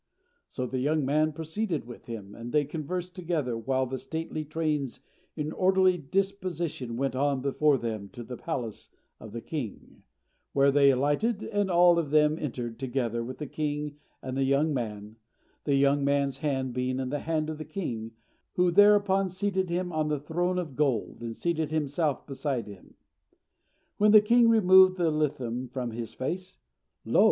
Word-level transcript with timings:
So 0.49 0.65
the 0.65 0.79
young 0.79 1.05
man 1.05 1.31
proceeded 1.31 1.85
with 1.85 2.05
him, 2.07 2.33
and 2.33 2.51
they 2.51 2.65
conversed 2.65 3.15
together, 3.15 3.55
while 3.55 3.85
the 3.85 3.99
stately 3.99 4.43
trains 4.43 4.99
in 5.35 5.51
orderly 5.51 5.95
disposition 5.99 6.97
went 6.97 7.15
on 7.15 7.39
before 7.41 7.77
them 7.77 8.09
to 8.13 8.23
the 8.23 8.35
palace 8.35 8.89
of 9.19 9.31
the 9.31 9.41
king, 9.41 10.01
where 10.53 10.71
they 10.71 10.89
alighted, 10.89 11.43
and 11.43 11.69
all 11.69 11.99
of 11.99 12.09
them 12.09 12.39
entered, 12.39 12.79
together 12.79 13.23
with 13.23 13.37
the 13.37 13.45
king 13.45 13.99
and 14.23 14.35
the 14.35 14.43
young 14.43 14.73
man, 14.73 15.17
the 15.65 15.75
young 15.75 16.03
man's 16.03 16.39
hand 16.39 16.73
being 16.73 16.97
in 16.99 17.09
the 17.09 17.19
hand 17.19 17.47
of 17.47 17.59
the 17.59 17.63
king, 17.63 18.13
who 18.53 18.71
thereupon 18.71 19.29
seated 19.29 19.69
him 19.69 19.91
on 19.93 20.07
the 20.07 20.19
throne 20.19 20.57
of 20.57 20.75
gold 20.75 21.21
and 21.21 21.35
seated 21.35 21.69
himself 21.69 22.25
beside 22.25 22.65
him. 22.65 22.95
When 23.97 24.13
the 24.13 24.19
king 24.21 24.49
removed 24.49 24.97
the 24.97 25.11
litham 25.11 25.67
from 25.67 25.91
his 25.91 26.15
face, 26.15 26.57
lo! 27.05 27.19